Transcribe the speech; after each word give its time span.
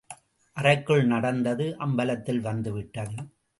அறைக்குள் 0.57 1.03
நடந்தது 1.05 1.77
அம்பலத்தில் 1.79 2.41
வந்து 2.41 2.73
விட்டது. 2.73 3.17